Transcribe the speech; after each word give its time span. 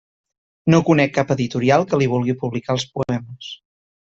No 0.73 0.79
conec 0.87 1.13
cap 1.17 1.35
editorial 1.35 1.85
que 1.91 1.99
li 2.03 2.09
vulgui 2.15 2.35
publicar 2.45 2.79
els 2.79 2.89
poemes. 2.97 3.53